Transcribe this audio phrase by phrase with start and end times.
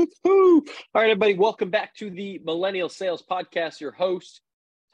[0.00, 0.62] All
[0.94, 3.80] right, everybody, welcome back to the Millennial Sales Podcast.
[3.80, 4.40] Your host,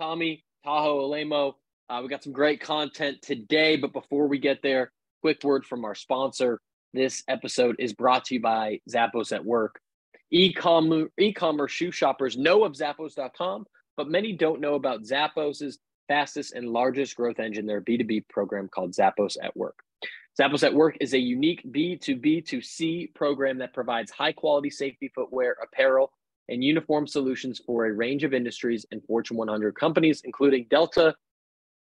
[0.01, 1.53] Tommy Tahoe Alaimo.
[1.89, 4.91] Uh, we got some great content today, but before we get there,
[5.21, 6.61] quick word from our sponsor.
[6.93, 9.79] This episode is brought to you by Zappos at Work.
[10.33, 13.65] E-commerce, e-commerce shoe shoppers know of Zappos.com,
[13.97, 15.77] but many don't know about Zappos'
[16.09, 19.79] fastest and largest growth engine, their B2B program called Zappos at Work.
[20.39, 26.13] Zappos at Work is a unique B2B2C program that provides high quality safety footwear, apparel,
[26.51, 31.15] and uniform solutions for a range of industries and Fortune 100 companies, including Delta,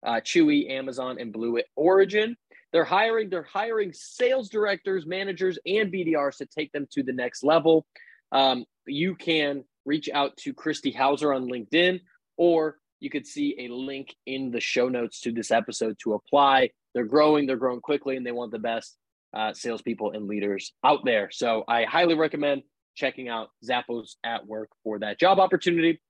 [0.05, 2.36] uh, Chewy, Amazon, and Blue Origin.
[2.72, 7.44] They're hiring, they're hiring sales directors, managers, and BDRs to take them to the next
[7.44, 7.86] level.
[8.32, 12.00] Um, you can reach out to Christy Hauser on LinkedIn,
[12.36, 16.70] or you could see a link in the show notes to this episode to apply.
[16.94, 18.96] They're growing, they're growing quickly, and they want the best
[19.34, 21.30] uh, salespeople and leaders out there.
[21.30, 22.62] So I highly recommend
[22.94, 26.00] checking out Zappos at work for that job opportunity.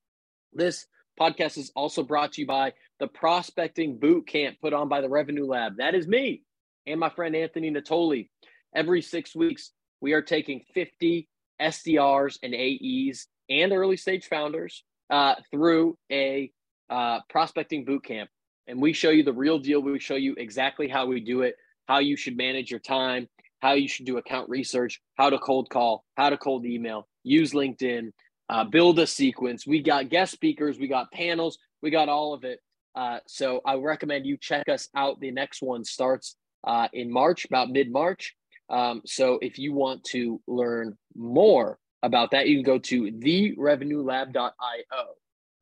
[0.53, 0.87] This
[1.20, 5.09] podcast is also brought to you by the Prospecting Boot Camp put on by the
[5.09, 5.77] Revenue Lab.
[5.77, 6.42] That is me
[6.87, 8.28] and my friend Anthony Natoli.
[8.75, 11.28] Every six weeks, we are taking 50
[11.61, 16.50] SDRs and AEs and early stage founders uh, through a
[16.89, 18.31] uh, prospecting boot camp
[18.71, 19.81] and we show you the real deal.
[19.83, 23.29] We show you exactly how we do it, how you should manage your time,
[23.61, 27.53] how you should do account research, how to cold call, how to cold email, use
[27.53, 28.11] LinkedIn,
[28.49, 29.67] uh, build a sequence.
[29.67, 32.61] We got guest speakers, we got panels, we got all of it.
[32.95, 35.21] Uh, so I recommend you check us out.
[35.21, 38.34] The next one starts uh, in March, about mid March.
[38.69, 44.53] Um, so if you want to learn more about that, you can go to therevenuelab.io,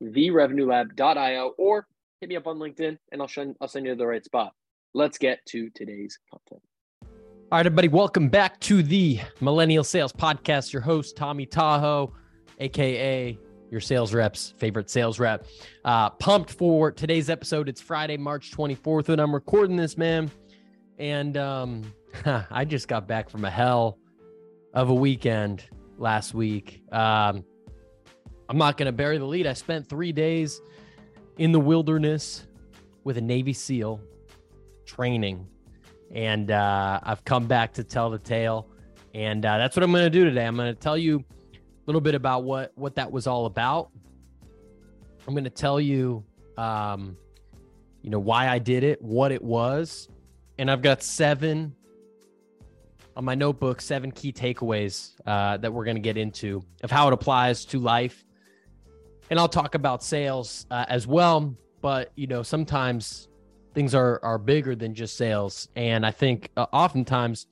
[0.01, 1.87] therevenuelab.io, or
[2.21, 4.51] hit me up on LinkedIn and I'll, show, I'll send you to the right spot.
[4.93, 6.61] Let's get to today's content.
[7.01, 10.73] All right, everybody, welcome back to the Millennial Sales Podcast.
[10.73, 12.13] Your host, Tommy Tahoe,
[12.59, 13.39] AKA
[13.71, 15.45] your sales reps, favorite sales rep.
[15.85, 17.69] Uh, pumped for today's episode.
[17.69, 20.29] It's Friday, March 24th, and I'm recording this, man.
[20.97, 21.93] And um,
[22.25, 23.97] I just got back from a hell
[24.73, 25.63] of a weekend
[25.97, 26.81] last week.
[26.91, 27.45] Um,
[28.49, 29.47] I'm not going to bury the lead.
[29.47, 30.59] I spent three days
[31.39, 32.45] in the wilderness
[33.05, 34.01] with a Navy SEAL
[34.85, 35.47] training.
[36.13, 38.67] And uh, I've come back to tell the tale.
[39.13, 40.45] And uh, that's what I'm going to do today.
[40.45, 43.89] I'm going to tell you a little bit about what, what that was all about.
[45.25, 46.25] I'm going to tell you,
[46.57, 47.15] um,
[48.01, 50.09] you know, why I did it, what it was.
[50.57, 51.73] And I've got seven
[53.15, 57.07] on my notebook, seven key takeaways uh, that we're going to get into of how
[57.07, 58.25] it applies to life
[59.29, 61.55] and I'll talk about sales uh, as well.
[61.81, 63.27] But you know, sometimes
[63.73, 67.47] things are are bigger than just sales, and I think uh, oftentimes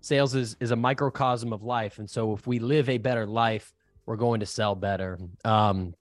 [0.00, 1.98] sales is is a microcosm of life.
[1.98, 3.72] And so, if we live a better life,
[4.06, 5.18] we're going to sell better.
[5.44, 5.94] Um,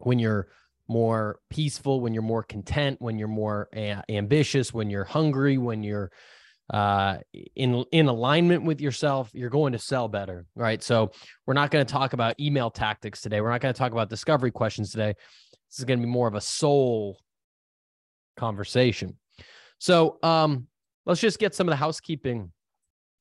[0.00, 0.48] when you're
[0.88, 5.82] more peaceful, when you're more content, when you're more a- ambitious, when you're hungry, when
[5.82, 6.10] you're
[6.70, 7.18] uh,
[7.56, 10.82] in in alignment with yourself, you're going to sell better, right?
[10.82, 11.10] So
[11.46, 13.40] we're not going to talk about email tactics today.
[13.40, 15.14] We're not going to talk about discovery questions today.
[15.70, 17.18] This is going to be more of a soul
[18.36, 19.16] conversation.
[19.78, 20.68] So um,
[21.06, 22.52] let's just get some of the housekeeping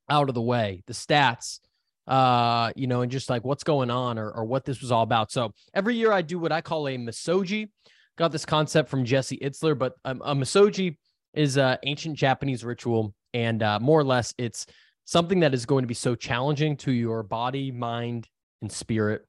[0.09, 1.59] out of the way, the stats,
[2.07, 5.03] uh, you know, and just like what's going on or, or what this was all
[5.03, 5.31] about.
[5.31, 7.69] So every year I do what I call a misogi.
[8.17, 10.97] Got this concept from Jesse Itzler, but um, a misogi
[11.33, 14.65] is an ancient Japanese ritual and uh, more or less, it's
[15.05, 18.27] something that is going to be so challenging to your body, mind,
[18.61, 19.25] and spirit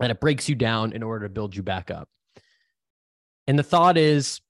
[0.00, 2.08] and it breaks you down in order to build you back up.
[3.46, 4.40] And the thought is,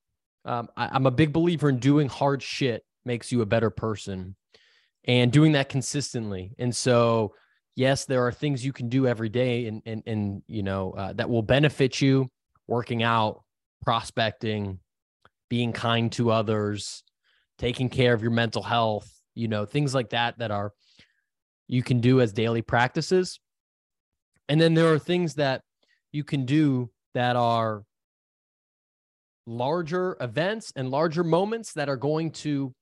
[0.44, 4.34] um, I, I'm a big believer in doing hard shit makes you a better person
[5.04, 6.52] and doing that consistently.
[6.58, 7.34] And so,
[7.76, 11.12] yes, there are things you can do every day and, and, and you know, uh,
[11.12, 12.30] that will benefit you
[12.66, 13.42] working out,
[13.82, 14.80] prospecting,
[15.48, 17.04] being kind to others,
[17.58, 20.72] taking care of your mental health, you know, things like that that are
[21.68, 23.40] you can do as daily practices.
[24.48, 25.62] And then there are things that
[26.12, 27.82] you can do that are
[29.46, 32.74] larger events and larger moments that are going to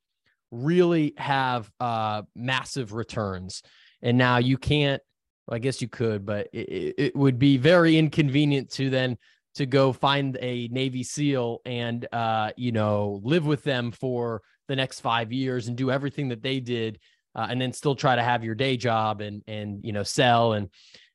[0.51, 3.63] really have uh, massive returns.
[4.03, 5.03] And now you can't,
[5.47, 9.17] well, I guess you could, but it, it would be very inconvenient to then
[9.55, 14.77] to go find a Navy SEAL and uh, you know live with them for the
[14.77, 16.99] next five years and do everything that they did,
[17.35, 20.53] uh, and then still try to have your day job and and you know sell
[20.53, 20.69] and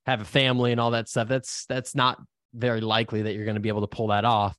[0.06, 1.28] have a family and all that stuff.
[1.28, 2.20] That's that's not
[2.54, 4.58] very likely that you're going to be able to pull that off.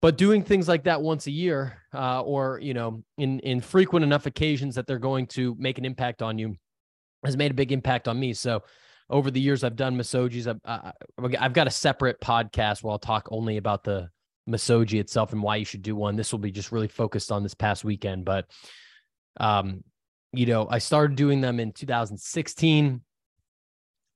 [0.00, 4.04] But doing things like that once a year, uh, or you know, in in frequent
[4.04, 6.56] enough occasions that they're going to make an impact on you,
[7.24, 8.34] has made a big impact on me.
[8.34, 8.62] So
[9.10, 10.46] over the years, I've done misogis.
[10.46, 10.92] I've,
[11.38, 14.08] I've got a separate podcast where I'll talk only about the
[14.46, 16.16] misogi itself and why you should do one.
[16.16, 18.24] This will be just really focused on this past weekend.
[18.24, 18.46] But,
[19.38, 19.82] um,
[20.32, 23.00] you know, I started doing them in 2016.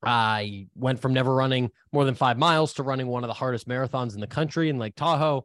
[0.05, 3.69] I went from never running more than five miles to running one of the hardest
[3.69, 5.45] marathons in the country in Lake Tahoe.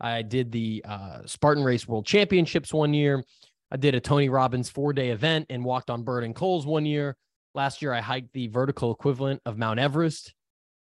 [0.00, 3.22] I did the uh, Spartan Race World Championships one year.
[3.70, 6.86] I did a Tony Robbins four day event and walked on Bird and Coals one
[6.86, 7.16] year.
[7.54, 10.34] Last year, I hiked the vertical equivalent of Mount Everest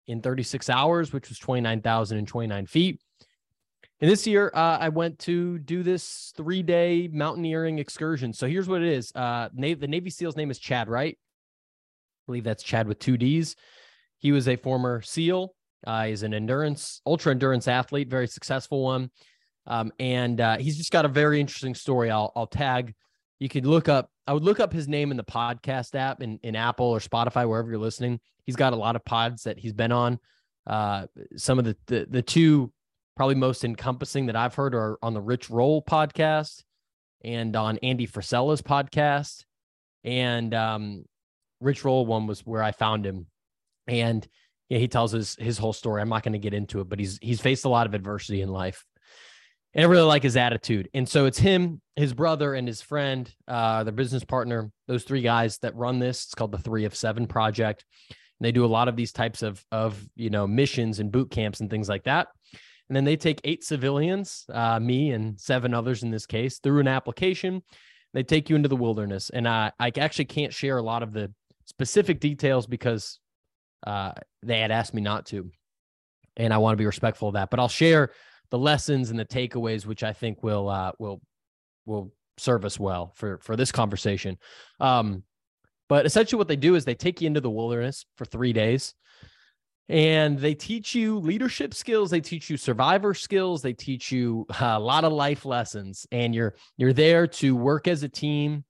[0.06, 3.00] in 36 hours, which was 29,029 feet.
[4.00, 8.32] And this year, uh, I went to do this three day mountaineering excursion.
[8.32, 11.18] So here's what it is uh, the Navy SEAL's name is Chad Wright?
[11.18, 13.56] I believe that's Chad with two D's.
[14.18, 15.54] He was a former SEAL.
[15.86, 19.10] Uh, he's an endurance, ultra endurance athlete, very successful one.
[19.66, 22.10] Um, and uh, he's just got a very interesting story.
[22.10, 22.94] I'll, I'll tag.
[23.38, 26.38] You could look up, I would look up his name in the podcast app in,
[26.42, 28.20] in Apple or Spotify, wherever you're listening.
[28.44, 30.18] He's got a lot of pods that he's been on.
[30.66, 31.06] Uh,
[31.36, 32.72] some of the, the, the two
[33.18, 36.62] probably most encompassing that I've heard are on the Rich Roll podcast
[37.24, 39.42] and on Andy Frisella's podcast.
[40.04, 41.04] And um,
[41.60, 43.26] Rich Roll one was where I found him.
[43.88, 44.24] And
[44.68, 46.00] yeah, he tells his his whole story.
[46.00, 48.40] I'm not going to get into it, but he's he's faced a lot of adversity
[48.40, 48.84] in life.
[49.74, 50.88] And I really like his attitude.
[50.94, 55.22] And so it's him, his brother, and his friend, uh, their business partner, those three
[55.22, 56.26] guys that run this.
[56.26, 57.84] It's called the Three of Seven Project.
[58.08, 61.32] And they do a lot of these types of of you know missions and boot
[61.32, 62.28] camps and things like that.
[62.88, 66.80] And then they take eight civilians, uh, me and seven others in this case, through
[66.80, 67.62] an application.
[68.14, 69.30] They take you into the wilderness.
[69.30, 71.32] And I, I actually can't share a lot of the
[71.66, 73.20] specific details because
[73.86, 74.12] uh,
[74.42, 75.50] they had asked me not to.
[76.36, 77.50] And I want to be respectful of that.
[77.50, 78.10] But I'll share
[78.50, 81.20] the lessons and the takeaways, which I think will uh, will
[81.84, 84.38] will serve us well for for this conversation.
[84.80, 85.24] Um,
[85.88, 88.94] but essentially, what they do is they take you into the wilderness for three days
[89.88, 94.78] and they teach you leadership skills they teach you survivor skills they teach you a
[94.78, 98.64] lot of life lessons and you're you're there to work as a team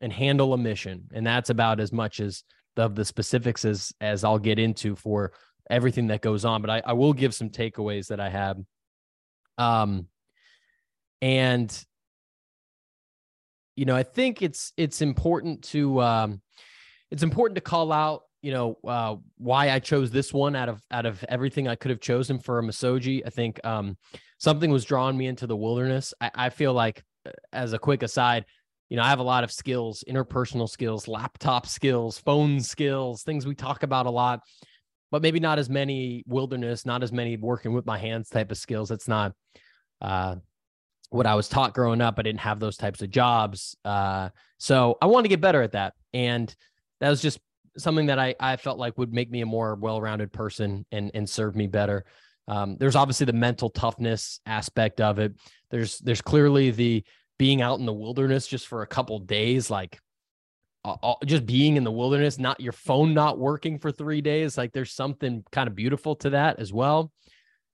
[0.00, 2.44] and handle a mission and that's about as much as
[2.76, 5.32] of the specifics as as I'll get into for
[5.70, 8.58] everything that goes on but I, I will give some takeaways that I have.
[9.56, 10.08] Um
[11.22, 11.84] and
[13.76, 16.42] you know I think it's it's important to um
[17.10, 20.82] it's important to call out you know uh, why I chose this one out of
[20.90, 23.24] out of everything I could have chosen for a misogi.
[23.24, 23.96] I think um,
[24.36, 26.12] something was drawing me into the wilderness.
[26.20, 28.44] I, I, feel like, uh, as a quick aside,
[28.90, 33.46] you know, I have a lot of skills, interpersonal skills, laptop skills, phone skills, things
[33.46, 34.40] we talk about a lot,
[35.10, 38.58] but maybe not as many wilderness, not as many working with my hands type of
[38.58, 38.90] skills.
[38.90, 39.32] It's not
[40.02, 40.36] uh,
[41.08, 42.18] what I was taught growing up.
[42.18, 45.72] I didn't have those types of jobs, uh, so I wanted to get better at
[45.72, 46.54] that, and
[47.00, 47.40] that was just
[47.76, 51.28] something that I, I felt like would make me a more well-rounded person and and
[51.28, 52.04] serve me better.
[52.46, 55.34] Um, there's obviously the mental toughness aspect of it.
[55.70, 57.04] There's there's clearly the
[57.38, 59.98] being out in the wilderness just for a couple days, like
[61.24, 64.58] just being in the wilderness, not your phone not working for three days.
[64.58, 67.10] Like there's something kind of beautiful to that as well.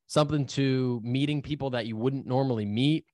[0.06, 3.05] Something to meeting people that you wouldn't normally meet.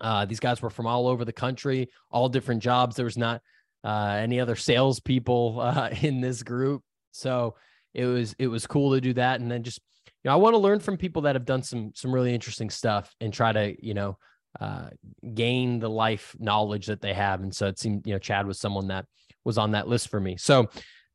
[0.00, 2.96] Uh, these guys were from all over the country, all different jobs.
[2.96, 3.42] There was not
[3.84, 6.82] uh, any other salespeople uh, in this group.
[7.12, 7.56] So
[7.92, 9.80] it was it was cool to do that, and then just
[10.22, 12.70] you know I want to learn from people that have done some some really interesting
[12.70, 14.18] stuff and try to you know
[14.60, 14.88] uh,
[15.34, 17.42] gain the life knowledge that they have.
[17.42, 19.06] And so it seemed you know Chad was someone that
[19.44, 20.36] was on that list for me.
[20.36, 20.68] So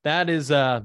[0.03, 0.82] that is uh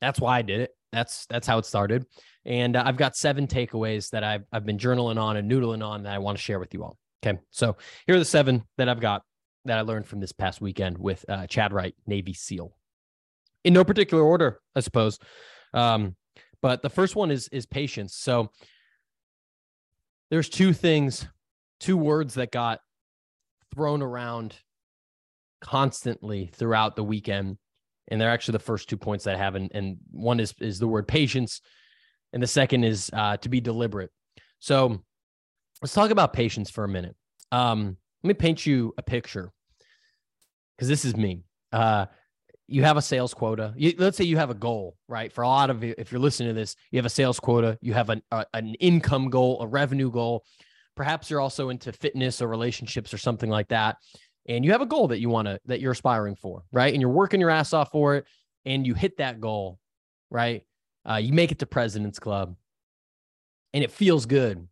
[0.00, 0.70] that's why I did it.
[0.92, 2.06] That's that's how it started.
[2.44, 6.04] And uh, I've got seven takeaways that I've I've been journaling on and noodling on
[6.04, 6.96] that I want to share with you all.
[7.24, 7.76] Okay, so
[8.06, 9.22] here are the seven that I've got
[9.68, 12.76] that I learned from this past weekend with uh, Chad Wright, Navy SEAL.
[13.64, 15.18] In no particular order, I suppose.
[15.74, 16.16] Um,
[16.60, 18.14] but the first one is is patience.
[18.14, 18.50] So
[20.30, 21.26] there's two things,
[21.80, 22.80] two words that got
[23.74, 24.56] thrown around
[25.60, 27.58] constantly throughout the weekend.
[28.08, 29.54] And they're actually the first two points that I have.
[29.54, 31.60] And, and one is is the word patience,
[32.32, 34.10] and the second is uh, to be deliberate.
[34.60, 35.02] So
[35.82, 37.16] let's talk about patience for a minute.
[37.52, 39.52] Um, let me paint you a picture
[40.78, 41.42] because this is me.
[41.72, 42.06] Uh,
[42.68, 43.74] you have a sales quota.
[43.76, 45.32] You, let's say you have a goal, right?
[45.32, 47.76] For a lot of you, if you're listening to this, you have a sales quota,
[47.80, 50.44] you have an, a, an income goal, a revenue goal.
[50.94, 53.96] Perhaps you're also into fitness or relationships or something like that.
[54.48, 56.92] And you have a goal that you want to, that you're aspiring for, right?
[56.92, 58.26] And you're working your ass off for it
[58.64, 59.78] and you hit that goal,
[60.30, 60.62] right?
[61.08, 62.54] Uh, you make it to President's Club
[63.72, 64.66] and it feels good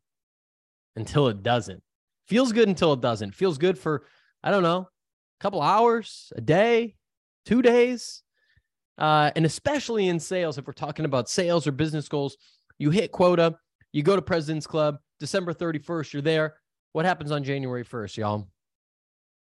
[0.97, 1.83] until it doesn't.
[2.27, 3.35] Feels good until it doesn't.
[3.35, 4.05] Feels good for,
[4.43, 4.89] I don't know,
[5.41, 6.97] couple hours, a day,
[7.45, 8.23] two days.
[8.99, 12.37] Uh, and especially in sales, if we're talking about sales or business goals,
[12.79, 13.57] you hit quota,
[13.93, 16.55] you go to President's Club, December 31st, you're there.
[16.93, 18.49] What happens on January 1st, y'all?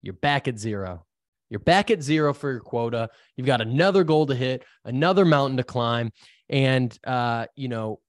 [0.02, 1.06] You're back at zero.
[1.50, 3.10] You're back at zero for your quota.
[3.36, 6.12] You've got another goal to hit, another mountain to climb.
[6.48, 8.00] And, uh, you know,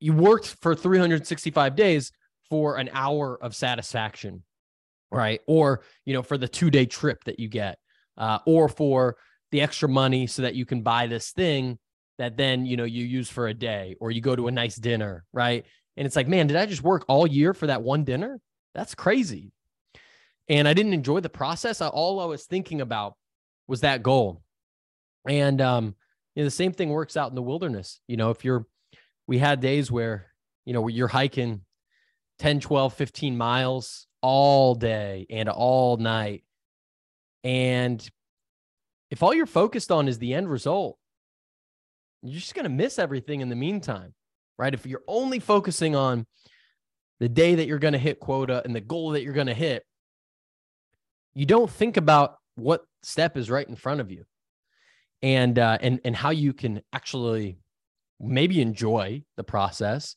[0.00, 2.12] you worked for 365 days
[2.48, 4.42] for an hour of satisfaction,
[5.10, 5.40] right?
[5.46, 7.78] Or, you know, for the two day trip that you get,
[8.16, 9.16] uh, or for
[9.50, 11.78] the extra money so that you can buy this thing
[12.18, 14.76] that then, you know, you use for a day or you go to a nice
[14.76, 15.64] dinner, right?
[15.96, 18.40] And it's like, man, did I just work all year for that one dinner?
[18.74, 19.52] That's crazy.
[20.48, 21.80] And I didn't enjoy the process.
[21.80, 23.14] All I was thinking about
[23.66, 24.42] was that goal.
[25.28, 25.94] And um,
[26.34, 28.00] you know, the same thing works out in the wilderness.
[28.06, 28.66] You know, if you're
[29.26, 30.26] we had days where,
[30.64, 31.62] you know, you're hiking
[32.38, 36.44] 10, 12, 15 miles all day and all night.
[37.44, 38.06] And
[39.10, 40.98] if all you're focused on is the end result,
[42.22, 44.14] you're just going to miss everything in the meantime,
[44.58, 44.74] right?
[44.74, 46.26] If you're only focusing on
[47.20, 49.54] the day that you're going to hit quota and the goal that you're going to
[49.54, 49.84] hit,
[51.34, 54.24] you don't think about what step is right in front of you
[55.22, 57.58] and uh, and and how you can actually
[58.18, 60.16] maybe enjoy the process,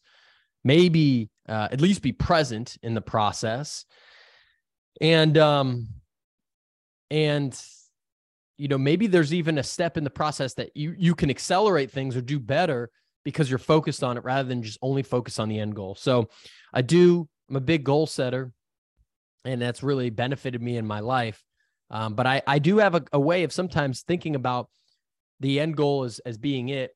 [0.63, 3.85] maybe uh, at least be present in the process,
[5.01, 5.87] and um,
[7.09, 7.59] and
[8.57, 11.91] you know maybe there's even a step in the process that you you can accelerate
[11.91, 12.91] things or do better
[13.25, 15.95] because you're focused on it rather than just only focus on the end goal.
[15.95, 16.29] So
[16.73, 17.27] I do.
[17.49, 18.51] I'm a big goal setter,
[19.43, 21.43] and that's really benefited me in my life.
[21.89, 24.69] Um, but I I do have a, a way of sometimes thinking about
[25.39, 26.91] the end goal as as being it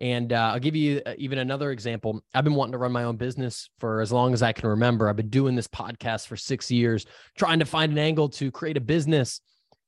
[0.00, 2.22] and uh, I'll give you uh, even another example.
[2.34, 5.08] I've been wanting to run my own business for as long as I can remember.
[5.08, 8.76] I've been doing this podcast for six years, trying to find an angle to create
[8.76, 9.40] a business.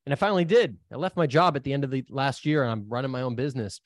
[0.05, 0.77] And I finally did.
[0.93, 3.23] I left my job at the end of the last year and I'm running my
[3.23, 3.81] own business.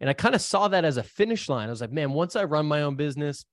[0.00, 1.68] And I kind of saw that as a finish line.
[1.68, 3.44] I was like, man, once I run my own business,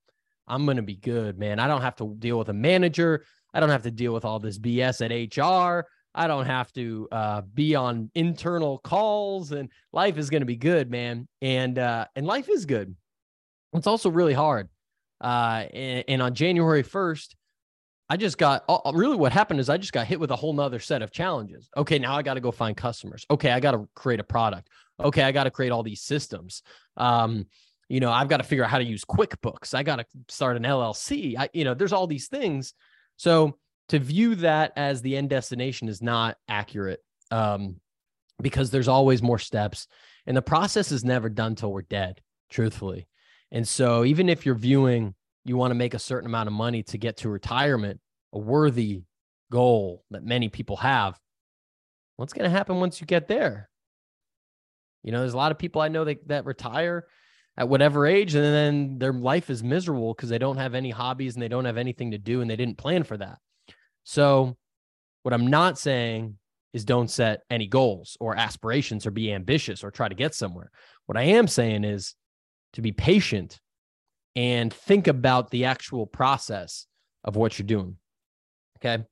[0.48, 1.60] I'm going to be good, man.
[1.60, 3.26] I don't have to deal with a manager.
[3.54, 5.86] I don't have to deal with all this BS at HR.
[6.18, 10.56] I don't have to uh, be on internal calls, and life is going to be
[10.56, 11.28] good, man.
[11.42, 12.96] And uh, and life is good.
[13.74, 14.68] It's also really hard.
[15.22, 17.36] Uh, and, and on January first,
[18.10, 20.80] I just got really what happened is I just got hit with a whole nother
[20.80, 21.70] set of challenges.
[21.78, 23.26] Okay, now I got to go find customers.
[23.30, 24.70] Okay, I got to create a product.
[25.00, 26.64] Okay, I got to create all these systems.
[26.96, 27.46] Um,
[27.90, 29.76] you know, I've got to figure out how to use QuickBooks.
[29.76, 31.38] I got to start an LLC.
[31.38, 32.74] I, you know, there's all these things.
[33.18, 33.58] So
[33.90, 37.00] to view that as the end destination is not accurate
[37.32, 37.80] um,
[38.42, 39.88] because there's always more steps
[40.26, 43.08] and the process is never done till we're dead truthfully.
[43.52, 45.16] And so even if you're viewing
[45.46, 48.02] you want to make a certain amount of money to get to retirement
[48.34, 49.04] a worthy
[49.50, 51.18] goal that many people have
[52.18, 53.70] what's going to happen once you get there?
[55.04, 57.08] You know there's a lot of people i know that, that retire
[57.56, 61.36] at whatever age and then their life is miserable because they don't have any hobbies
[61.36, 63.38] and they don't have anything to do and they didn't plan for that
[64.10, 64.56] so,
[65.24, 66.38] what I'm not saying
[66.72, 70.72] is don't set any goals or aspirations or be ambitious or try to get somewhere.
[71.08, 72.16] What I am saying is
[72.72, 73.60] to be patient
[74.34, 76.88] and think about the actual process
[77.26, 77.98] of what you're doing.
[78.78, 79.04] Okay.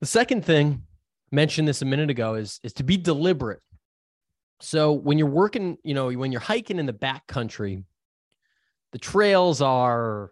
[0.00, 0.84] The second thing,
[1.32, 3.60] mentioned this a minute ago, is, is to be deliberate.
[4.60, 7.82] So when you're working, you know, when you're hiking in the back country,
[8.92, 10.30] the trails are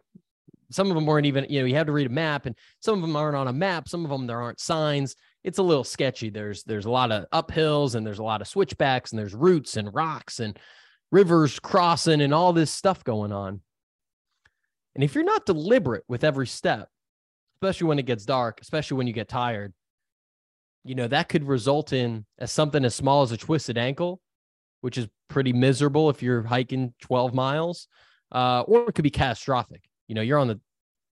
[0.74, 2.94] some of them weren't even, you know, you have to read a map and some
[2.94, 3.88] of them aren't on a map.
[3.88, 5.16] Some of them, there aren't signs.
[5.44, 6.30] It's a little sketchy.
[6.30, 9.76] There's, there's a lot of uphills and there's a lot of switchbacks and there's roots
[9.76, 10.58] and rocks and
[11.10, 13.60] rivers crossing and all this stuff going on.
[14.94, 16.88] And if you're not deliberate with every step,
[17.56, 19.72] especially when it gets dark, especially when you get tired,
[20.84, 24.20] you know, that could result in as something as small as a twisted ankle,
[24.80, 27.88] which is pretty miserable if you're hiking 12 miles,
[28.32, 30.60] uh, or it could be catastrophic you know you're on the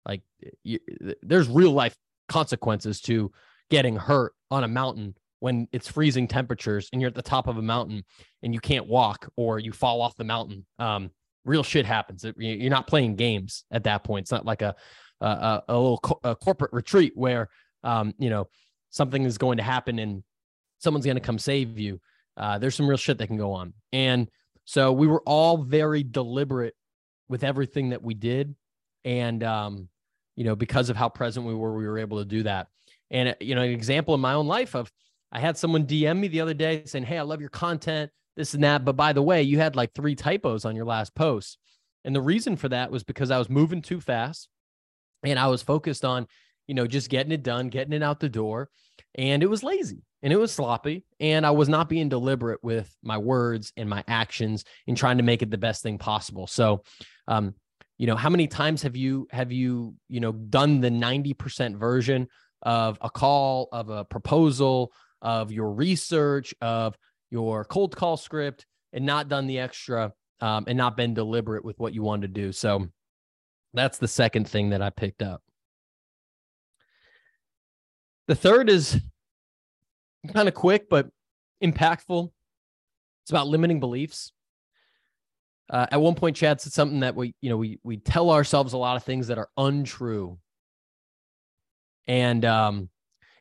[0.05, 0.21] like
[0.63, 0.79] you,
[1.23, 1.97] there's real life
[2.29, 3.33] consequences to
[3.71, 7.57] getting hurt on a mountain when it's freezing temperatures and you're at the top of
[7.57, 8.05] a mountain
[8.43, 10.67] and you can't walk or you fall off the mountain.
[10.79, 11.11] Um,
[11.47, 12.27] real shit happens.
[12.37, 14.25] You're not playing games at that point.
[14.25, 14.75] It's not like a
[15.23, 17.49] a, a little co- a corporate retreat where
[17.83, 18.49] um, you know
[18.91, 20.23] something is going to happen and
[20.79, 22.03] someone's going to come save you.
[22.37, 23.73] Uh, there's some real shit that can go on.
[23.95, 24.29] And
[24.67, 26.75] so we were all very deliberate
[27.31, 28.55] with everything that we did
[29.05, 29.89] and um,
[30.37, 32.69] you know, because of how present we were, we were able to do that.
[33.11, 34.91] And uh, you know, an example in my own life of
[35.33, 38.55] I had someone DM me the other day saying, "Hey, I love your content, this
[38.55, 41.59] and that, but by the way, you had like three typos on your last post."
[42.05, 44.49] And the reason for that was because I was moving too fast
[45.23, 46.27] and I was focused on,
[46.67, 48.71] you know, just getting it done, getting it out the door.
[49.17, 51.05] And it was lazy and it was sloppy.
[51.19, 55.23] And I was not being deliberate with my words and my actions in trying to
[55.23, 56.47] make it the best thing possible.
[56.47, 56.83] So,
[57.29, 57.55] um,
[58.01, 62.29] you know, how many times have you have you, you know, done the 90% version
[62.63, 64.91] of a call, of a proposal,
[65.21, 66.97] of your research, of
[67.31, 68.65] your cold call script,
[68.95, 72.29] and not done the extra um, and not been deliberate with what you want to
[72.29, 72.53] do.
[72.53, 72.87] So
[73.75, 75.43] that's the second thing that I picked up.
[78.29, 78.99] The third is
[80.33, 81.11] kind of quick, but
[81.63, 82.31] impactful.
[83.25, 84.33] It's about limiting beliefs.
[85.71, 88.73] Uh, at one point, Chad said something that we, you know, we we tell ourselves
[88.73, 90.39] a lot of things that are untrue.
[92.09, 92.89] And um,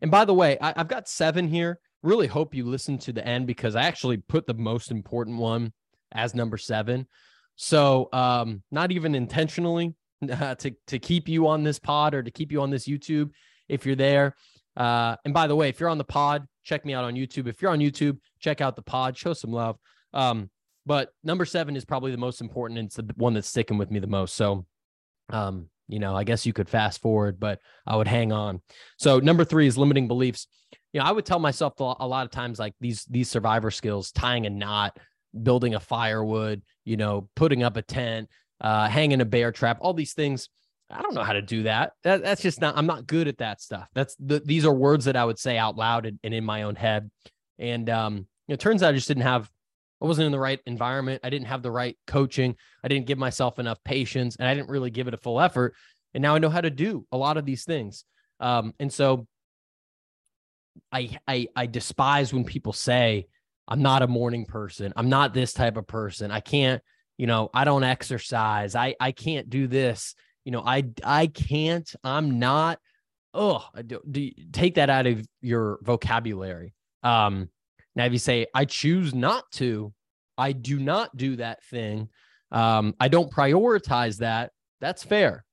[0.02, 1.80] and by the way, I, I've got seven here.
[2.04, 5.74] Really hope you listen to the end because I actually put the most important one
[6.12, 7.08] as number seven.
[7.56, 9.96] So um, not even intentionally
[10.32, 13.32] uh, to to keep you on this pod or to keep you on this YouTube
[13.68, 14.36] if you're there.
[14.78, 17.48] Uh, and by the way, if you're on the pod, check me out on YouTube.
[17.48, 19.78] If you're on YouTube, check out the pod, show some love.
[20.14, 20.50] Um,
[20.86, 22.80] but number seven is probably the most important.
[22.80, 24.36] And it's the one that's sticking with me the most.
[24.36, 24.66] So,
[25.30, 28.62] um, you know, I guess you could fast forward, but I would hang on.
[28.98, 30.48] So number three is limiting beliefs.
[30.94, 34.12] You know, I would tell myself a lot of times like these these survivor skills,
[34.12, 34.98] tying a knot,
[35.44, 38.30] building a firewood, you know, putting up a tent,
[38.62, 40.50] uh, hanging a bear trap, all these things.
[40.92, 41.94] I don't know how to do that.
[42.04, 42.24] that.
[42.24, 43.88] That's just not, I'm not good at that stuff.
[43.94, 46.64] That's the, these are words that I would say out loud and, and in my
[46.64, 47.12] own head.
[47.60, 49.48] And, um, you know, it turns out I just didn't have,
[50.01, 51.22] I wasn't in the right environment.
[51.24, 52.56] I didn't have the right coaching.
[52.84, 55.75] I didn't give myself enough patience and I didn't really give it a full effort.
[56.13, 58.06] And now I know how to do a lot of these things.
[58.39, 59.27] Um, and so
[60.91, 63.27] I, I, I despise when people say,
[63.68, 64.94] I'm not a morning person.
[64.96, 66.32] I'm not this type of person.
[66.32, 66.82] I can't,
[67.18, 68.75] you know, I don't exercise.
[68.75, 70.15] I, I can't do this.
[70.46, 72.79] You know, I, I can't, I'm not,
[73.34, 76.74] oh, do, do take that out of your vocabulary.
[77.03, 77.50] Um,
[78.00, 79.94] now, if you say, I choose not to,
[80.38, 82.08] I do not do that thing.
[82.50, 84.52] Um, I don't prioritize that.
[84.80, 85.43] That's fair.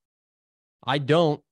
[0.87, 1.43] I don't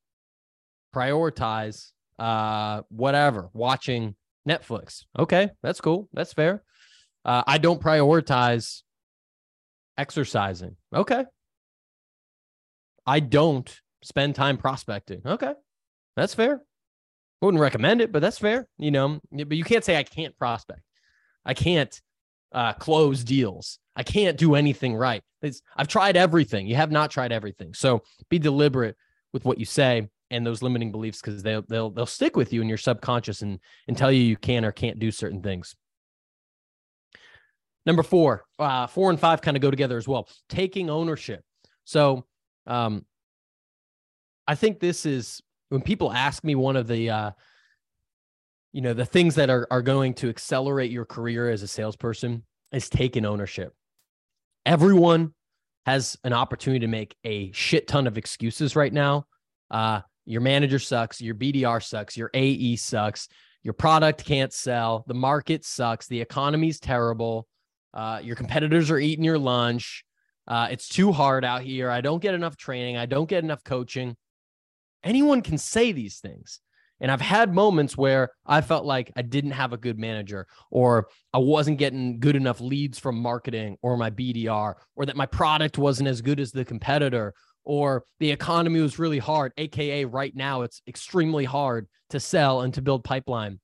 [0.94, 1.90] prioritize
[2.20, 4.14] uh, whatever, watching
[4.48, 5.02] Netflix.
[5.18, 6.08] Okay, that's cool.
[6.12, 6.62] That's fair.
[7.24, 8.82] Uh, I don't prioritize
[9.98, 10.76] exercising.
[10.94, 11.24] Okay.
[13.04, 15.22] I don't spend time prospecting.
[15.26, 15.54] Okay.
[16.14, 16.62] That's fair.
[17.42, 18.68] Wouldn't recommend it, but that's fair.
[18.78, 20.83] You know, but you can't say I can't prospect.
[21.44, 22.00] I can't
[22.52, 23.78] uh, close deals.
[23.96, 25.22] I can't do anything right.
[25.42, 26.66] It's, I've tried everything.
[26.66, 27.74] You have not tried everything.
[27.74, 28.96] So be deliberate
[29.32, 32.62] with what you say and those limiting beliefs because they'll they'll they'll stick with you
[32.62, 35.76] in your subconscious and and tell you you can or can't do certain things.
[37.86, 40.28] Number four, uh, four and five kind of go together as well.
[40.48, 41.44] Taking ownership.
[41.84, 42.24] So,
[42.66, 43.04] um,
[44.46, 47.30] I think this is when people ask me one of the, uh,
[48.74, 52.42] you know, the things that are are going to accelerate your career as a salesperson
[52.72, 53.72] is taking ownership.
[54.66, 55.32] Everyone
[55.86, 59.26] has an opportunity to make a shit ton of excuses right now.
[59.70, 63.28] Uh, your manager sucks, your BDR sucks, your AE sucks,
[63.62, 67.46] your product can't sell, the market sucks, the economy's terrible,
[67.92, 70.04] uh, your competitors are eating your lunch.
[70.48, 71.90] Uh, it's too hard out here.
[71.90, 72.96] I don't get enough training.
[72.96, 74.16] I don't get enough coaching.
[75.04, 76.60] Anyone can say these things.
[77.00, 81.08] And I've had moments where I felt like I didn't have a good manager, or
[81.32, 85.76] I wasn't getting good enough leads from marketing or my BDR, or that my product
[85.76, 90.62] wasn't as good as the competitor, or the economy was really hard, aka right now
[90.62, 93.58] it's extremely hard to sell and to build pipeline.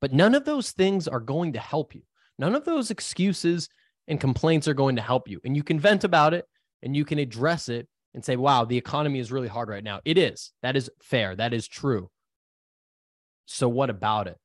[0.00, 2.02] But none of those things are going to help you.
[2.38, 3.68] None of those excuses
[4.08, 5.40] and complaints are going to help you.
[5.44, 6.46] And you can vent about it
[6.82, 10.00] and you can address it and say, wow, the economy is really hard right now.
[10.04, 10.52] It is.
[10.62, 11.36] That is fair.
[11.36, 12.10] That is true.
[13.46, 14.36] So what about it?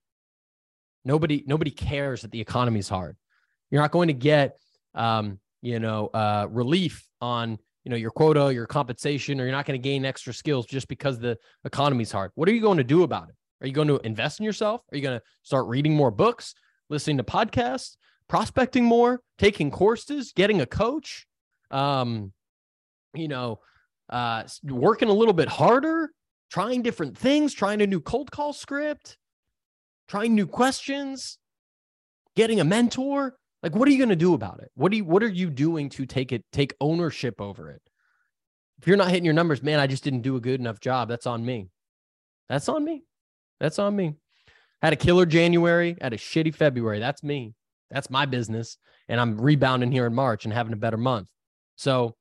[1.03, 3.17] Nobody, nobody cares that the economy is hard.
[3.69, 4.57] You're not going to get,
[4.93, 9.65] um, you know, uh, relief on you know your quota your compensation or you're not
[9.65, 12.77] going to gain extra skills just because the economy is hard what are you going
[12.77, 15.23] to do about it are you going to invest in yourself are you going to
[15.43, 16.53] start reading more books
[16.89, 17.95] listening to podcasts
[18.27, 21.27] prospecting more taking courses getting a coach
[21.71, 22.33] um
[23.15, 23.59] you know
[24.09, 26.09] uh working a little bit harder
[26.51, 29.17] trying different things trying a new cold call script
[30.07, 31.37] trying new questions
[32.35, 34.69] getting a mentor like, what are you going to do about it?
[34.75, 37.81] What do you, what are you doing to take it, take ownership over it?
[38.77, 41.09] If you're not hitting your numbers, man, I just didn't do a good enough job.
[41.09, 41.69] That's on me.
[42.47, 43.05] That's on me.
[43.59, 44.17] That's on me.
[44.83, 46.99] Had a killer January, had a shitty February.
[46.99, 47.55] That's me.
[47.89, 48.77] That's my business.
[49.09, 51.27] And I'm rebounding here in March and having a better month.
[51.75, 52.15] So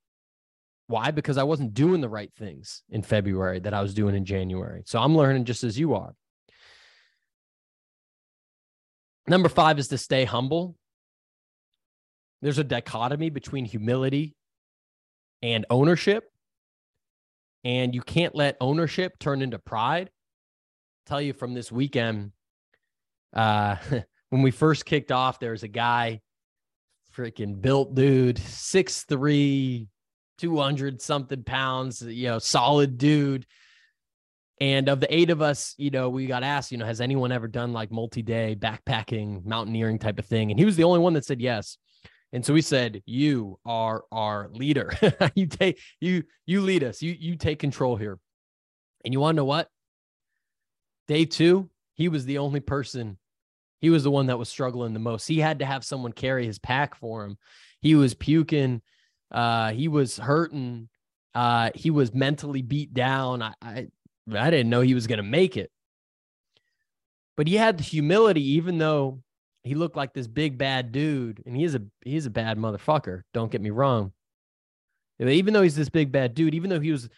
[0.86, 1.10] Why?
[1.10, 4.82] Because I wasn't doing the right things in February that I was doing in January.
[4.86, 6.14] So I'm learning just as you are.
[9.26, 10.76] Number five is to stay humble.
[12.42, 14.36] There's a dichotomy between humility
[15.42, 16.24] and ownership.
[17.64, 20.08] And you can't let ownership turn into pride.
[20.08, 22.32] I'll tell you from this weekend,
[23.32, 23.76] uh,
[24.28, 26.20] when we first kicked off, there was a guy,
[27.16, 29.88] freaking built dude, six three,
[30.38, 33.46] 200 something pounds, you know, solid dude.
[34.60, 37.32] And of the eight of us, you know, we got asked, you know, has anyone
[37.32, 40.50] ever done like multi day backpacking, mountaineering type of thing?
[40.50, 41.76] And he was the only one that said yes.
[42.34, 44.92] And so we said, "You are our leader.
[45.36, 47.00] you take you you lead us.
[47.00, 48.18] You you take control here."
[49.04, 49.68] And you want to know what?
[51.06, 53.18] Day two, he was the only person.
[53.80, 55.28] He was the one that was struggling the most.
[55.28, 57.38] He had to have someone carry his pack for him.
[57.80, 58.82] He was puking.
[59.34, 60.88] Uh, he was hurting.
[61.34, 63.42] Uh, he was mentally beat down.
[63.42, 63.88] I, I
[64.32, 65.70] I didn't know he was going to make it.
[67.36, 69.20] But he had the humility, even though
[69.64, 73.22] he looked like this big bad dude, and he is a he's a bad motherfucker.
[73.34, 74.12] Don't get me wrong.
[75.18, 77.08] Even though he's this big bad dude, even though he was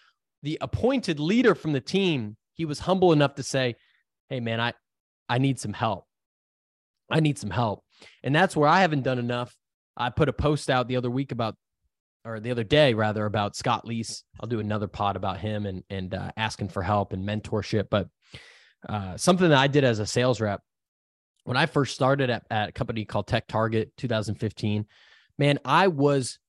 [0.43, 3.77] the appointed leader from the team, he was humble enough to say,
[4.31, 4.73] "Hey, man, I
[5.29, 6.07] I need some help.
[7.11, 7.85] I need some help."
[8.23, 9.55] And that's where I haven't done enough.
[9.97, 11.57] I put a post out the other week about,
[12.27, 14.23] or the other day rather, about Scott Leese.
[14.41, 17.87] I'll do another pod about him and and uh, asking for help and mentorship.
[17.91, 18.09] But
[18.89, 20.61] uh, something that I did as a sales rep
[21.47, 24.85] when I first started at, at a company called Tech Target 2015,
[25.39, 26.41] man, I was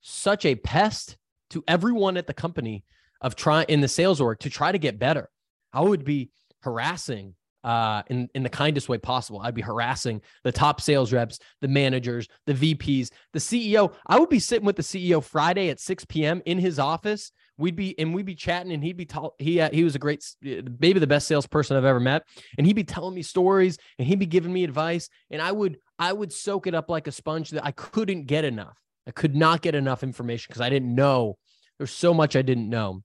[0.00, 1.16] such a pest
[1.50, 2.84] to everyone at the company
[3.20, 5.30] of trying in the sales org to try to get better.
[5.72, 6.30] I would be
[6.62, 9.40] harassing uh, in, in the kindest way possible.
[9.40, 13.92] I'd be harassing the top sales reps, the managers, the VPs, the CEO.
[14.06, 16.42] I would be sitting with the CEO Friday at 6 p.m.
[16.44, 19.70] in his office we'd be and we'd be chatting and he'd be tall he uh,
[19.72, 22.24] he was a great maybe the best salesperson i've ever met
[22.58, 25.78] and he'd be telling me stories and he'd be giving me advice and i would
[25.98, 29.34] i would soak it up like a sponge that i couldn't get enough i could
[29.34, 31.36] not get enough information because i didn't know
[31.78, 33.02] there's so much i didn't know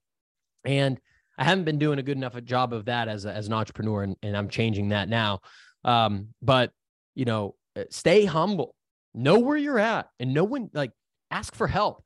[0.66, 1.00] and
[1.40, 4.04] i haven't been doing a good enough job of that as, a, as an entrepreneur
[4.04, 5.40] and, and i'm changing that now
[5.86, 6.72] um, but
[7.16, 8.76] you know uh, stay humble
[9.16, 10.92] know where you're at and know when like
[11.32, 12.04] ask for help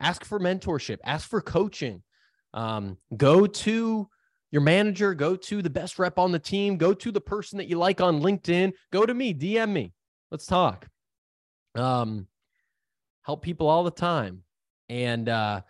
[0.00, 2.02] ask for mentorship, ask for coaching.
[2.52, 4.08] Um, go to
[4.50, 7.68] your manager, go to the best rep on the team, go to the person that
[7.68, 9.92] you like on LinkedIn, go to me, DM me.
[10.32, 10.88] Let's talk.
[11.76, 12.26] Um,
[13.22, 14.42] help people all the time.
[14.88, 15.60] And uh,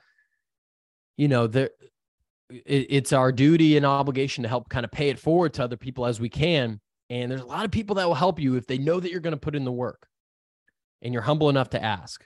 [1.18, 1.70] you know, there
[2.50, 6.06] it's our duty and obligation to help kind of pay it forward to other people
[6.06, 6.80] as we can.
[7.08, 9.20] And there's a lot of people that will help you if they know that you're
[9.20, 10.06] going to put in the work
[11.02, 12.24] and you're humble enough to ask.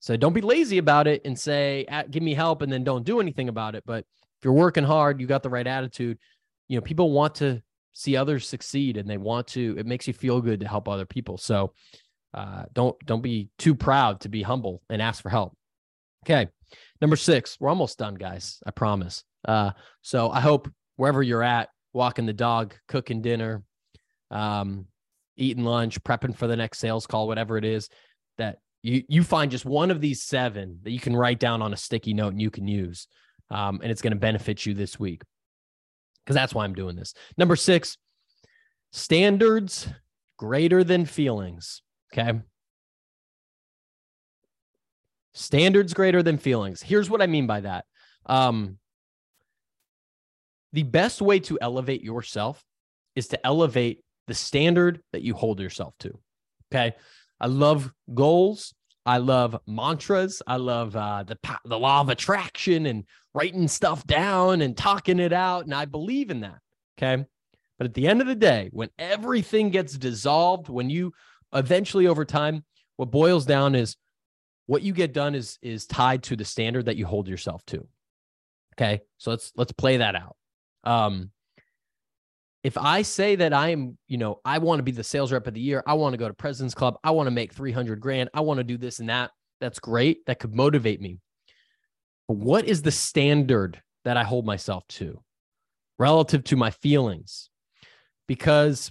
[0.00, 3.20] So don't be lazy about it and say, give me help and then don't do
[3.20, 3.84] anything about it.
[3.86, 4.00] But
[4.38, 6.18] if you're working hard, you got the right attitude,
[6.68, 10.12] you know, people want to see others succeed and they want to, it makes you
[10.12, 11.38] feel good to help other people.
[11.38, 11.72] So
[12.34, 15.56] uh, don't, don't be too proud to be humble and ask for help.
[16.24, 16.48] Okay.
[17.00, 18.60] Number six, we're almost done, guys.
[18.66, 19.24] I promise.
[19.46, 23.62] Uh, so I hope wherever you're at, walking the dog, cooking dinner,
[24.30, 24.86] um,
[25.36, 27.88] eating lunch, prepping for the next sales call, whatever it is,
[28.38, 31.72] that you you find just one of these seven that you can write down on
[31.72, 33.08] a sticky note and you can use
[33.50, 35.22] um, and it's going to benefit you this week
[36.22, 37.96] because that's why i'm doing this number six
[38.92, 39.88] standards
[40.38, 41.82] greater than feelings
[42.12, 42.38] okay
[45.34, 47.84] standards greater than feelings here's what i mean by that
[48.26, 48.78] um,
[50.72, 52.64] the best way to elevate yourself
[53.14, 56.18] is to elevate the standard that you hold yourself to
[56.72, 56.94] okay
[57.40, 58.74] I love goals.
[59.06, 60.40] I love mantras.
[60.46, 65.32] I love uh, the the law of attraction and writing stuff down and talking it
[65.32, 65.64] out.
[65.64, 66.58] And I believe in that.
[66.96, 67.24] Okay.
[67.78, 71.12] But at the end of the day, when everything gets dissolved, when you
[71.52, 72.64] eventually over time,
[72.96, 73.96] what boils down is
[74.66, 77.86] what you get done is is tied to the standard that you hold yourself to.
[78.74, 79.02] Okay.
[79.18, 80.36] So let's let's play that out.
[80.84, 81.30] Um,
[82.64, 85.52] if I say that I'm, you know, I want to be the sales rep of
[85.52, 88.30] the year, I want to go to President's Club, I want to make 300 grand,
[88.32, 90.24] I want to do this and that, that's great.
[90.26, 91.18] That could motivate me.
[92.26, 95.22] But what is the standard that I hold myself to
[95.98, 97.50] relative to my feelings?
[98.26, 98.90] Because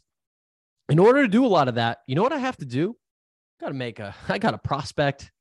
[0.88, 2.96] in order to do a lot of that, you know what I have to do?
[3.60, 5.32] I got to make a, I got to prospect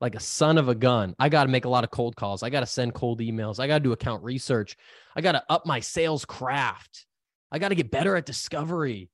[0.00, 1.14] like a son of a gun.
[1.18, 2.42] I got to make a lot of cold calls.
[2.42, 3.60] I got to send cold emails.
[3.60, 4.76] I got to do account research.
[5.14, 7.06] I got to up my sales craft.
[7.52, 9.10] I got to get better at discovery.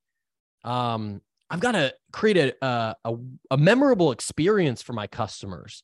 [0.65, 1.21] Um,
[1.51, 3.15] I've got to create a, a,
[3.51, 5.83] a memorable experience for my customers.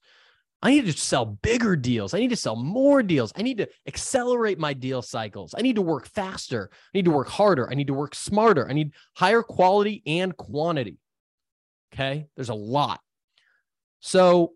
[0.64, 2.14] I need to sell bigger deals.
[2.14, 3.32] I need to sell more deals.
[3.34, 5.54] I need to accelerate my deal cycles.
[5.58, 6.70] I need to work faster.
[6.72, 7.68] I need to work harder.
[7.68, 8.68] I need to work smarter.
[8.68, 10.98] I need higher quality and quantity.
[11.92, 12.28] Okay.
[12.36, 13.00] There's a lot.
[13.98, 14.52] So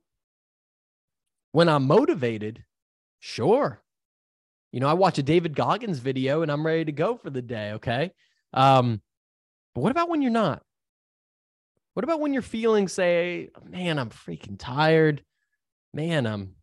[1.56, 2.62] when I'm motivated,
[3.18, 3.82] sure.
[4.72, 7.40] You know, I watch a David Goggins video and I'm ready to go for the
[7.40, 7.72] day.
[7.72, 8.10] Okay.
[8.52, 9.00] Um,
[9.74, 10.62] but what about when you're not?
[11.94, 15.22] What about when you're feeling, say, man, I'm freaking tired?
[15.94, 16.56] Man, I'm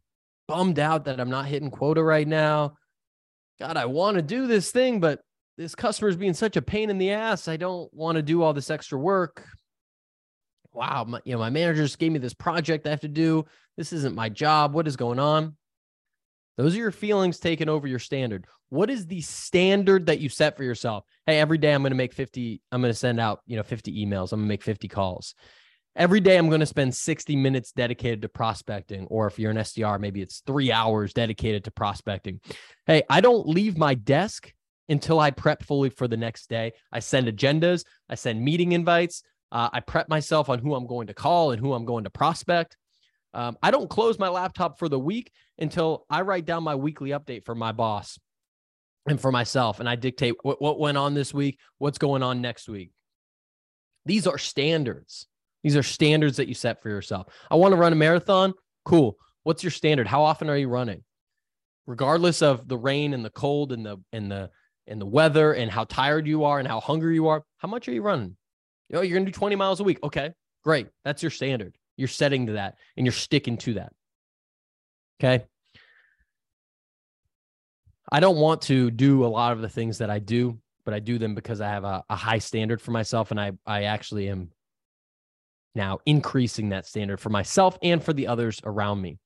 [0.47, 2.75] bummed out that I'm not hitting quota right now.
[3.59, 5.21] God, I want to do this thing, but
[5.57, 7.47] this customer is being such a pain in the ass.
[7.47, 9.43] I don't want to do all this extra work.
[10.73, 13.45] Wow, my, you know, my manager just gave me this project I have to do.
[13.77, 14.73] This isn't my job.
[14.73, 15.55] What is going on?
[16.57, 18.45] Those are your feelings taking over your standard.
[18.69, 21.03] What is the standard that you set for yourself?
[21.25, 23.63] Hey, every day I'm going to make 50, I'm going to send out, you know,
[23.63, 24.31] 50 emails.
[24.31, 25.35] I'm going to make 50 calls.
[25.95, 29.05] Every day I'm going to spend 60 minutes dedicated to prospecting.
[29.07, 32.39] Or if you're an SDR, maybe it's three hours dedicated to prospecting.
[32.87, 34.51] Hey, I don't leave my desk
[34.89, 36.73] until I prep fully for the next day.
[36.91, 41.07] I send agendas, I send meeting invites, uh, I prep myself on who I'm going
[41.07, 42.75] to call and who I'm going to prospect.
[43.35, 47.11] Um, I don't close my laptop for the week until I write down my weekly
[47.11, 48.19] update for my boss
[49.07, 49.79] and for myself.
[49.79, 52.91] And I dictate what, what went on this week, what's going on next week.
[54.05, 55.27] These are standards.
[55.63, 57.27] These are standards that you set for yourself.
[57.49, 58.53] I want to run a marathon.
[58.85, 59.17] Cool.
[59.43, 60.07] What's your standard?
[60.07, 61.03] How often are you running?
[61.85, 64.49] Regardless of the rain and the cold and the and the
[64.87, 67.87] and the weather and how tired you are and how hungry you are, how much
[67.87, 68.35] are you running?
[68.93, 69.97] You know, you're gonna do 20 miles a week.
[70.03, 70.87] Okay, great.
[71.03, 71.75] That's your standard.
[71.97, 73.91] You're setting to that and you're sticking to that.
[75.19, 75.43] Okay.
[78.11, 80.99] I don't want to do a lot of the things that I do, but I
[80.99, 83.31] do them because I have a, a high standard for myself.
[83.31, 84.51] And I, I actually am
[85.73, 89.17] now increasing that standard for myself and for the others around me.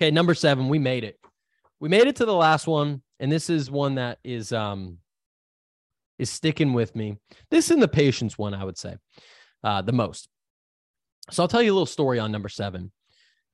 [0.00, 1.20] Okay, number seven, we made it.
[1.78, 4.96] We made it to the last one, and this is one that is um
[6.20, 7.16] is sticking with me.
[7.50, 8.96] This and the patience one, I would say,
[9.64, 10.28] uh, the most.
[11.30, 12.92] So I'll tell you a little story on number seven.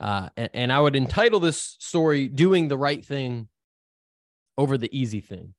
[0.00, 3.48] Uh, and, and I would entitle this story Doing the Right Thing
[4.58, 5.54] Over the Easy Thing.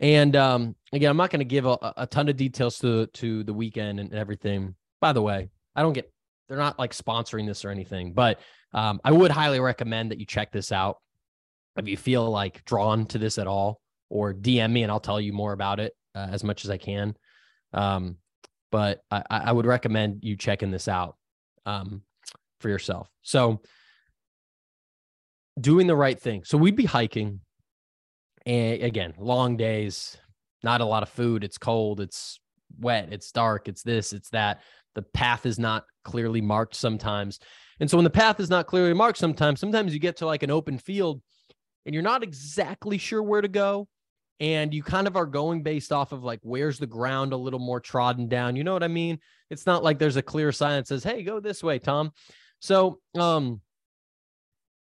[0.00, 3.42] And um, again, I'm not going to give a, a, ton of details to to
[3.42, 4.76] the weekend and everything.
[5.00, 6.12] By the way, I don't get
[6.48, 8.38] they're not like sponsoring this or anything, but
[8.72, 10.98] um, I would highly recommend that you check this out
[11.76, 15.20] if you feel like drawn to this at all, or DM me and I'll tell
[15.20, 17.14] you more about it uh, as much as I can.
[17.72, 18.16] Um,
[18.70, 21.16] but I, I would recommend you checking this out
[21.64, 22.02] um,
[22.60, 23.08] for yourself.
[23.22, 23.62] So,
[25.58, 26.44] doing the right thing.
[26.44, 27.40] So, we'd be hiking,
[28.44, 30.16] and again, long days,
[30.62, 31.44] not a lot of food.
[31.44, 32.40] It's cold, it's
[32.78, 34.60] wet, it's dark, it's this, it's that.
[34.94, 37.38] The path is not clearly marked sometimes.
[37.80, 40.42] And so, when the path is not clearly marked, sometimes, sometimes you get to like
[40.42, 41.22] an open field
[41.86, 43.88] and you're not exactly sure where to go
[44.40, 47.58] and you kind of are going based off of like where's the ground a little
[47.58, 49.18] more trodden down you know what i mean?
[49.50, 52.12] It's not like there's a clear sign that says hey go this way tom.
[52.60, 53.60] So um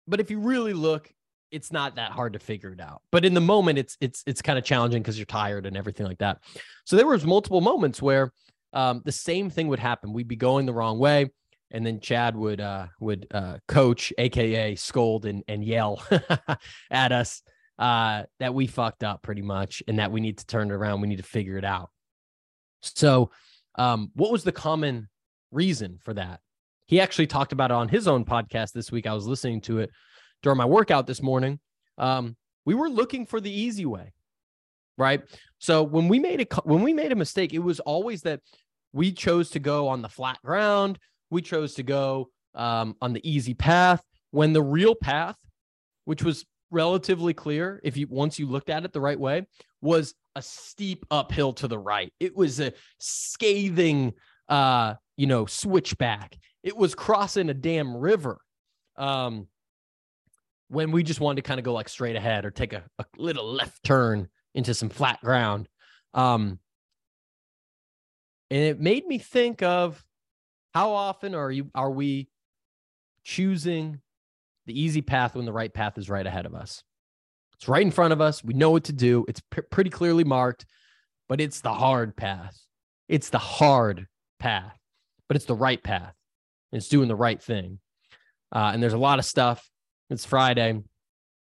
[0.06, 1.12] but if you really look
[1.50, 3.02] it's not that hard to figure it out.
[3.10, 6.06] But in the moment it's it's it's kind of challenging because you're tired and everything
[6.06, 6.38] like that.
[6.84, 8.32] So there was multiple moments where
[8.72, 10.14] um, the same thing would happen.
[10.14, 11.30] We'd be going the wrong way
[11.72, 16.02] and then chad would uh would uh coach aka scold and and yell
[16.90, 17.42] at us
[17.82, 21.00] uh, that we fucked up pretty much and that we need to turn it around.
[21.00, 21.90] We need to figure it out.
[22.80, 23.32] So,
[23.74, 25.08] um, what was the common
[25.50, 26.38] reason for that?
[26.86, 29.08] He actually talked about it on his own podcast this week.
[29.08, 29.90] I was listening to it
[30.44, 31.58] during my workout this morning.
[31.98, 34.12] Um, we were looking for the easy way,
[34.96, 35.22] right?
[35.58, 38.42] So when we made a when we made a mistake, it was always that
[38.92, 41.00] we chose to go on the flat ground.
[41.30, 45.36] We chose to go um, on the easy path when the real path,
[46.04, 49.46] which was relatively clear if you once you looked at it the right way
[49.80, 52.12] was a steep uphill to the right.
[52.18, 54.14] It was a scathing
[54.48, 56.36] uh you know switchback.
[56.62, 58.40] It was crossing a damn river
[58.96, 59.46] um
[60.68, 63.04] when we just wanted to kind of go like straight ahead or take a, a
[63.18, 65.68] little left turn into some flat ground
[66.14, 66.58] um
[68.50, 70.04] and it made me think of
[70.74, 72.28] how often are you are we
[73.24, 74.01] choosing
[74.66, 76.82] the easy path when the right path is right ahead of us.
[77.54, 78.42] It's right in front of us.
[78.42, 79.24] We know what to do.
[79.28, 80.66] It's p- pretty clearly marked,
[81.28, 82.58] but it's the hard path.
[83.08, 84.06] It's the hard
[84.38, 84.78] path,
[85.28, 86.14] but it's the right path.
[86.72, 87.78] It's doing the right thing.
[88.50, 89.68] Uh, and there's a lot of stuff.
[90.10, 90.80] It's Friday.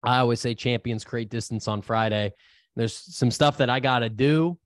[0.03, 2.33] I always say champions create distance on Friday.
[2.77, 4.59] There's some stuff that I got to do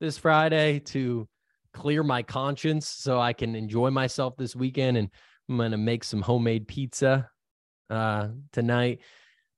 [0.00, 1.28] this Friday to
[1.72, 5.08] clear my conscience so I can enjoy myself this weekend and
[5.48, 7.28] I'm gonna make some homemade pizza
[7.90, 9.00] uh, tonight.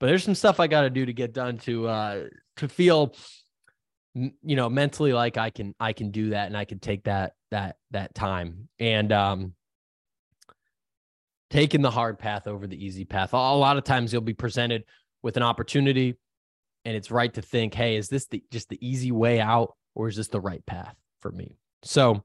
[0.00, 2.24] But there's some stuff I got to do to get done to uh,
[2.56, 3.14] to feel,
[4.14, 7.34] you know, mentally like I can I can do that and I can take that
[7.50, 9.54] that that time and um,
[11.50, 13.32] taking the hard path over the easy path.
[13.32, 14.84] A lot of times you'll be presented
[15.22, 16.16] with an opportunity,
[16.84, 20.08] and it's right to think, hey, is this the just the easy way out, or
[20.08, 21.56] is this the right path for me?
[21.84, 22.24] So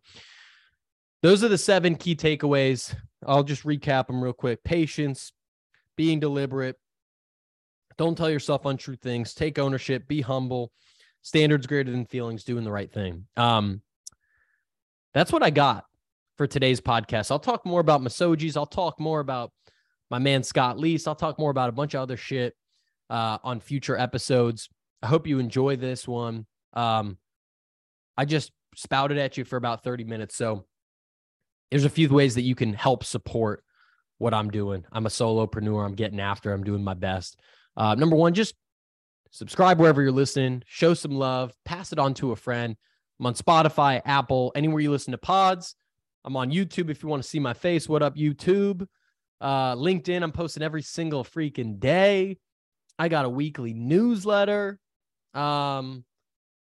[1.22, 2.96] those are the seven key takeaways.
[3.26, 4.64] I'll just recap them real quick.
[4.64, 5.32] Patience,
[5.98, 6.78] being deliberate,
[7.98, 10.72] don't tell yourself untrue things, take ownership, be humble,
[11.24, 13.26] standards greater than feelings, doing the right thing.
[13.36, 13.82] Um,
[15.14, 15.86] that's what I got
[16.38, 17.32] for today's podcast.
[17.32, 18.56] I'll talk more about misogis.
[18.56, 19.52] I'll talk more about
[20.10, 21.08] my man Scott Leese.
[21.08, 22.56] I'll talk more about a bunch of other shit
[23.10, 24.70] uh, on future episodes.
[25.02, 26.46] I hope you enjoy this one.
[26.74, 27.18] Um,
[28.16, 30.36] I just spouted at you for about 30 minutes.
[30.36, 30.66] So
[31.72, 33.64] there's a few ways that you can help support
[34.18, 34.86] what I'm doing.
[34.92, 35.86] I'm a solopreneur.
[35.86, 36.52] I'm getting after.
[36.52, 37.40] I'm doing my best.
[37.76, 38.56] Uh, number one, just
[39.32, 40.64] subscribe wherever you're listening.
[40.66, 41.54] Show some love.
[41.66, 42.76] Pass it on to a friend.
[43.20, 45.76] I'm on Spotify, Apple, anywhere you listen to pods.
[46.26, 47.88] I'm on YouTube if you want to see my face.
[47.88, 48.88] What up, YouTube?
[49.40, 50.24] Uh, LinkedIn.
[50.24, 52.38] I'm posting every single freaking day.
[53.00, 54.80] I got a weekly newsletter.
[55.34, 56.04] Um,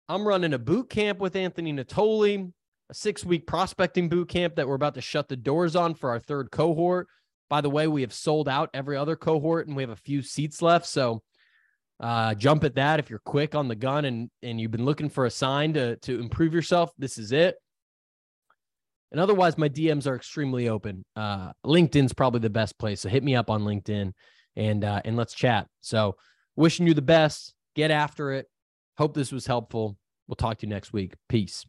[0.07, 2.51] I'm running a boot camp with Anthony Natoli
[2.89, 6.09] a six week prospecting boot camp that we're about to shut the doors on for
[6.09, 7.07] our third cohort.
[7.49, 10.21] By the way, we have sold out every other cohort and we have a few
[10.21, 10.85] seats left.
[10.85, 11.23] So
[11.99, 15.09] uh, jump at that if you're quick on the gun and and you've been looking
[15.09, 16.91] for a sign to to improve yourself.
[16.97, 17.55] This is it.
[19.11, 21.03] And otherwise, my DMs are extremely open.
[21.15, 23.01] Uh, LinkedIn's probably the best place.
[23.01, 24.13] So hit me up on LinkedIn
[24.55, 25.67] and uh, and let's chat.
[25.81, 26.15] So
[26.55, 27.53] wishing you the best.
[27.75, 28.47] Get after it.
[28.97, 29.97] Hope this was helpful.
[30.27, 31.13] We'll talk to you next week.
[31.27, 31.65] Peace.